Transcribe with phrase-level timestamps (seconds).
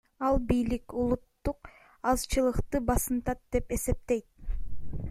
[0.27, 1.59] Ал бийлик улуттук
[2.15, 4.27] азчылыкты басынтат деп эсептейт.